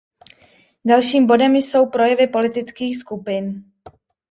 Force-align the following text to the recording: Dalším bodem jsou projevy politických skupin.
Dalším 0.85 1.27
bodem 1.27 1.55
jsou 1.55 1.89
projevy 1.89 2.27
politických 2.27 2.97
skupin. 2.97 3.63